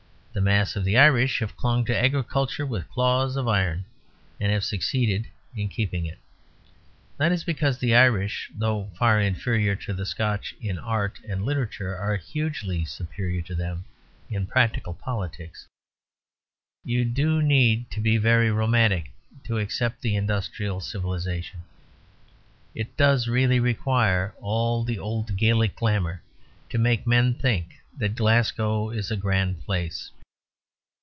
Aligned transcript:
The 0.33 0.39
mass 0.39 0.77
of 0.77 0.85
the 0.85 0.97
Irish 0.97 1.39
have 1.39 1.57
clung 1.57 1.83
to 1.85 1.93
agriculture 1.95 2.65
with 2.65 2.87
claws 2.89 3.35
of 3.35 3.49
iron; 3.49 3.83
and 4.39 4.49
have 4.49 4.63
succeeded 4.63 5.27
in 5.57 5.67
keeping 5.67 6.05
it. 6.05 6.19
That 7.17 7.33
is 7.33 7.43
because 7.43 7.77
the 7.77 7.93
Irish, 7.95 8.49
though 8.57 8.89
far 8.97 9.19
inferior 9.19 9.75
to 9.75 9.91
the 9.93 10.05
Scotch 10.05 10.55
in 10.61 10.79
art 10.79 11.19
and 11.27 11.43
literature, 11.43 11.97
are 11.97 12.15
hugely 12.15 12.85
superior 12.85 13.41
to 13.41 13.53
them 13.55 13.83
in 14.29 14.47
practical 14.47 14.93
politics. 14.93 15.67
You 16.85 17.03
do 17.03 17.41
need 17.41 17.91
to 17.91 17.99
be 17.99 18.15
very 18.17 18.49
romantic 18.51 19.11
to 19.43 19.57
accept 19.57 20.01
the 20.01 20.15
industrial 20.15 20.79
civilisation. 20.79 21.59
It 22.73 22.95
does 22.95 23.27
really 23.27 23.59
require 23.59 24.33
all 24.39 24.85
the 24.85 24.97
old 24.97 25.35
Gaelic 25.35 25.75
glamour 25.75 26.21
to 26.69 26.77
make 26.77 27.05
men 27.05 27.33
think 27.33 27.73
that 27.97 28.15
Glasgow 28.15 28.91
is 28.91 29.11
a 29.11 29.17
grand 29.17 29.61
place. 29.65 30.09